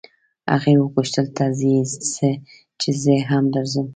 [0.51, 1.75] هغې وپوښتل ته ځې
[2.79, 3.87] چې زه هم درځم.